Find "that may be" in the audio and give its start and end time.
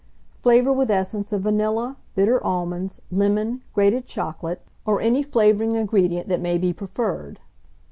6.27-6.73